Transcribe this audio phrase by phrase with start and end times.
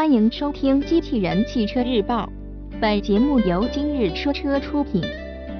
[0.00, 2.26] 欢迎收听《机器人汽车日报》，
[2.80, 5.02] 本节目由今日说车出品。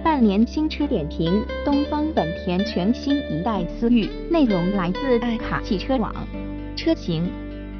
[0.03, 6.11] 半年新车点评：东风本田全新一代思域，内容来自爱卡汽车网。
[6.75, 7.31] 车型：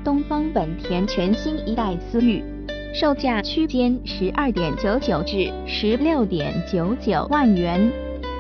[0.05, 2.45] 东风本田全新一代思域，
[2.93, 7.91] 售价区间十二点九九至十六点九九万元，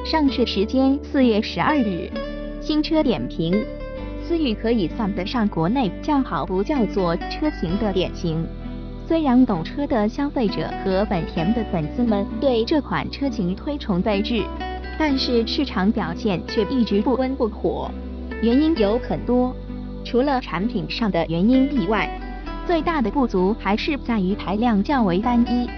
[0.04, 2.10] 上市时间四月十二日。
[2.60, 3.64] 新车点评。
[4.30, 8.46] 思域可以算得上国内叫好不叫座车型的典型。
[9.08, 14.44] 虽然懂车的消费者和本田的粉丝们对这款车型推崇备至，
[14.96, 17.90] 但是市场表现却一直不温不火。
[18.40, 19.52] 原因有很多，
[20.04, 22.08] 除了产品上的原因以外，
[22.68, 25.68] 最大的不足还是在于排量较为单一，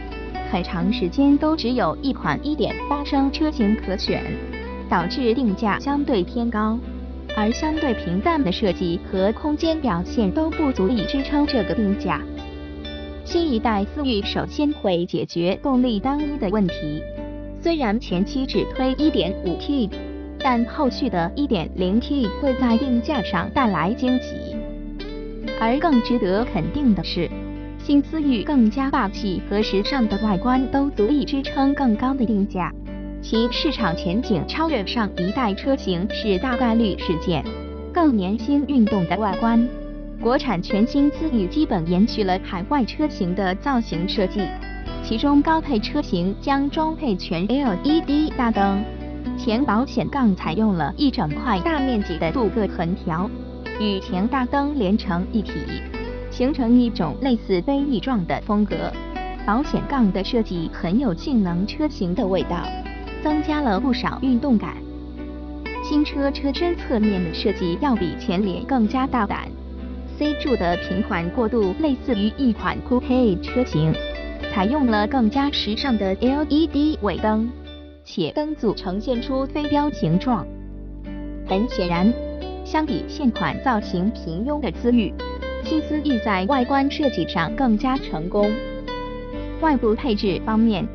[0.51, 4.23] 很长时间都只有一款1.8升车型可选，
[4.91, 6.79] 导致定价相对偏高。
[7.37, 12.21] 而相对平淡的设计和空间表现都不足以支撑这个定价。
[13.25, 17.03] 新一代思域首先会解决动力单一的问题，
[17.61, 19.91] 虽然前期只推 1.5T，
[20.39, 24.57] 但后续的 1.0T 会在定价上带来惊喜。
[25.61, 27.31] 而更值得肯定的是，
[27.79, 32.73] 新思域更加霸气和时尚的外观都足以支撑更高的定价。
[33.23, 37.43] 其市场前景超越上一代车型是大概率事件。
[37.95, 39.69] 更年轻运动的外观，
[40.21, 44.41] 国产全新思域基本延续了海外车型的造型设计，
[45.05, 48.83] 其中高配车型将装配全 LED 大灯，
[49.39, 53.31] 前保险杠采用了一整块大面积的镀铬横条，
[53.79, 55.53] 与前大灯连成一体，
[56.29, 58.93] 形成一种类似飞翼状的风格。
[59.47, 62.67] 保险杠的设计很有性能车型的味道。
[63.23, 64.77] 增加了不少运动感。
[65.85, 69.49] 新车车身侧面的设计要比前脸更加大胆
[70.17, 73.93] ，C 柱的平缓过渡类似于一款 Coupe 车型，
[74.53, 77.51] 采用了更加时尚的 LED 尾灯，
[78.05, 80.47] 且灯组呈现出飞镖形状。
[81.47, 82.13] 很显然，
[82.65, 85.13] 相比现款造型平庸的思域，
[85.65, 88.51] 新思域在外观设计上更加成功。
[89.61, 90.87] 外部配置方面。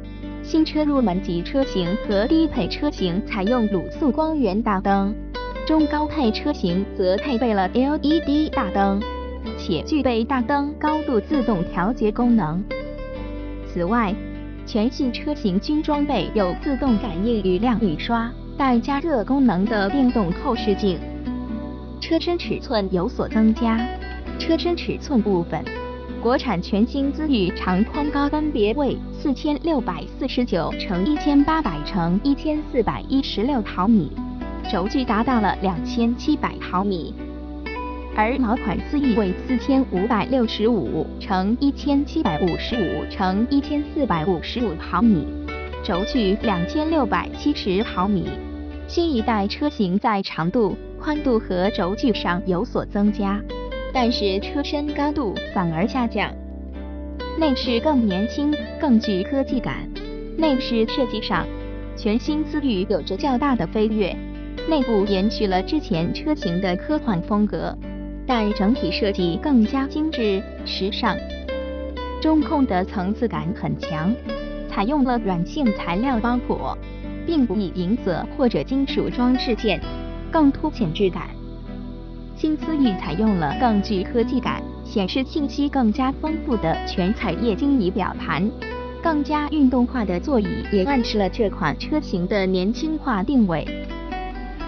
[0.47, 5.13] 新车入门级车型和低配车型采用卤素光源大灯，
[5.67, 8.97] 中高配车型则配备了 LED 大灯，
[9.57, 12.63] 且具备大灯高度自动调节功能。
[13.67, 14.15] 此外，
[14.65, 20.97] 全系车型均装备有自动感应雨量雨刷、带加热功能的电动后视镜。
[21.99, 23.77] 车身尺寸有所增加，
[24.39, 25.61] 车身尺寸部分。
[26.21, 34.11] 国产全新思域长宽高分别为四千六百四十九乘一千八百乘一千四百一十六毫米，
[34.69, 37.13] 轴距达到了两千七百毫米；
[38.15, 45.25] 而老款思域为四千五百六十五乘一千七百五十五乘一千四百五十五毫米，
[45.83, 48.27] 轴距两千六百七十毫米。
[48.87, 53.39] 新一代车型在长度、宽度和轴距上有所增加。
[53.93, 56.31] 但是车身高度反而下降，
[57.39, 59.89] 内饰更年轻，更具科技感。
[60.37, 61.47] 内饰设计上，
[61.95, 64.15] 全新思域有着较大的飞跃，
[64.69, 67.75] 内部延续了之前车型的科幻风格，
[68.27, 71.17] 但整体设计更加精致时尚。
[72.21, 74.13] 中控的层次感很强，
[74.69, 76.77] 采用了软性材料包裹，
[77.25, 79.79] 并不以银色或者金属装饰件，
[80.31, 81.36] 更凸显质感。
[82.39, 88.47] 新思域采用了更具科技感、显示信息更加丰富的全彩液晶仪表盘，
[89.01, 93.65] 更加运动化的座椅也暗示了这款车型的年轻化定位。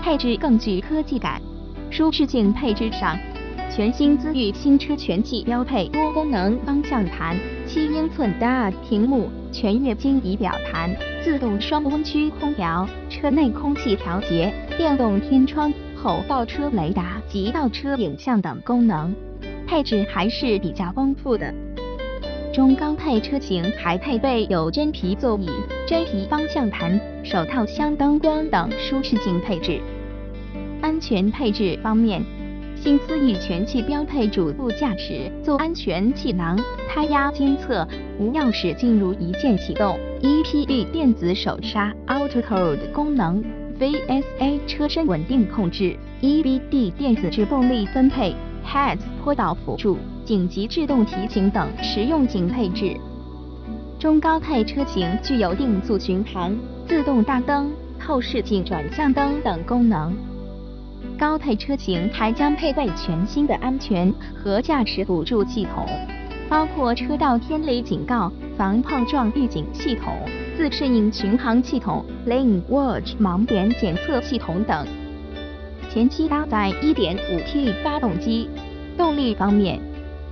[0.02, 1.40] 配置更具科技感，
[1.92, 3.16] 舒适性配置上，
[3.70, 7.38] 全新思域新车全系标配多功能方向盘、
[7.68, 10.90] 七英寸大屏幕、全液晶仪表盘、
[11.24, 15.72] 自动双温区空调、车内空气调节、电动天窗。
[16.02, 19.14] 后倒车雷达及倒车影像等功能，
[19.68, 21.54] 配置还是比较丰富的。
[22.52, 25.48] 中高配车型还配备有真皮座椅、
[25.88, 29.80] 真皮方向盘、手套箱灯光等舒适性配置。
[30.82, 32.26] 安全配置方面，
[32.76, 37.88] 新思域全系标配主副驾驶座安全气囊、胎压监测、
[38.18, 43.59] 无钥匙进入一键启动、EPB 电子手刹、Auto Hold 功能。
[43.80, 48.36] VSA 车身稳定控制，EBD 电子制动力分配
[48.66, 52.94] ，HEADS 坡道辅助，紧急制动提醒等实用性配置。
[53.98, 56.54] 中高配车型具有定速巡航、
[56.90, 60.14] 自动大灯、后视镜转向灯等功能。
[61.18, 65.86] 高配车型还将配备全新的安全和驾驶辅助系统，
[66.50, 70.14] 包括车道偏离警告、防碰撞预警系统、
[70.60, 74.86] 自适应巡航系统、Lane Watch 盲点检测系统等。
[75.90, 78.50] 前期搭载 1.5T 发动机。
[78.98, 79.80] 动力方面，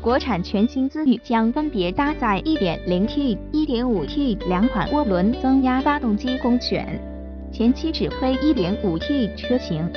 [0.02, 7.00] 国产全新思域将分别搭载 1.0T、1.5T 两款涡轮增压发动机供选，
[7.50, 9.90] 前期只推 1.5T 车型。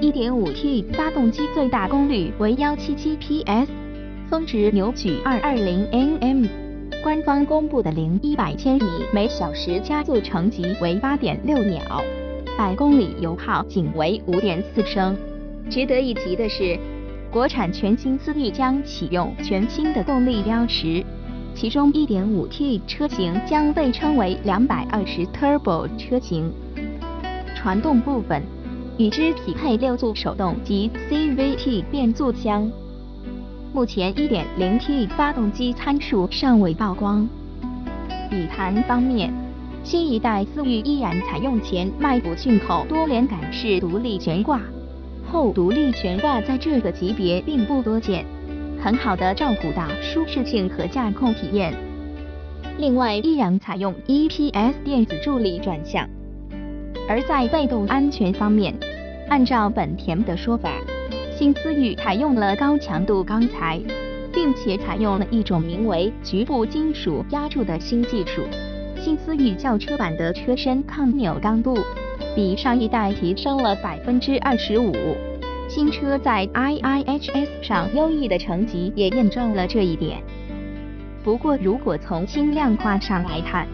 [0.00, 3.68] 1.5T 发动机最大功率为 177PS，
[4.28, 6.65] 峰值扭矩220 Nm。
[7.06, 12.02] 官方公布的零一百千米每小时加速成绩为8.6秒，
[12.58, 15.16] 百公里油耗仅为5.4升。
[15.70, 16.76] 值得一提的是。
[17.30, 21.04] 国产全新思域将启用全新的动力标识，
[21.54, 26.50] 其中 1.5T 车型将被称为220 Turbo 车型。
[27.54, 28.42] 传动部分，
[28.98, 32.68] 与之匹配六速手动及 CVT 变速箱。
[33.76, 37.28] 目前 1.0T 发动机参数尚未曝光。
[38.30, 39.30] 底盘方面，
[39.84, 44.62] 新一代思域依然采用前麦弗逊口多连杆式独立悬挂。
[45.30, 48.24] 后独立悬挂在这个级别并不多见，
[48.82, 51.74] 很好的照顾到舒适性和驾控体验。
[52.78, 56.08] 另外，依然采用 EPS 电子助力转向。
[57.06, 58.74] 而在被动安全方面，
[59.28, 60.72] 按照本田的说法，
[61.38, 63.78] 新思域采用了高强度钢材，
[64.32, 68.40] 并且采用了一种名为局部金属压铸的新技术。
[68.98, 71.76] 新思域轿车版的车身抗扭刚度。
[72.34, 74.94] 比上一代提升了百分之二十五，
[75.68, 80.22] 新车在 IIHS 上优异的成绩也验证了这一点。
[81.22, 83.66] 不过，如果从轻量化上来看，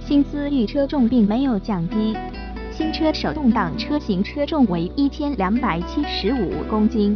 [0.00, 2.16] 新思域车重并没有降低，
[2.80, 7.14] 新车手动挡车型车重为一千两百七十五公斤，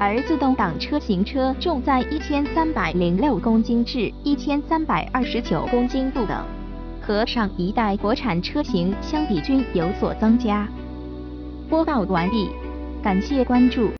[0.00, 6.44] 而自动挡车型车重在一千三百零六公斤至一千三百二十九公斤不等。
[7.00, 10.66] 和上一代国产车型相比均有所增加。
[11.70, 12.48] 播报完毕，
[13.00, 13.90] 感谢关注。